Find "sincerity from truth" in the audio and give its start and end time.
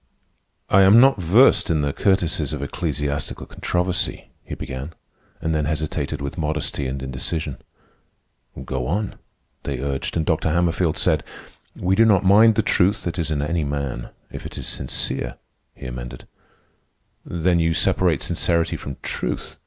18.23-19.55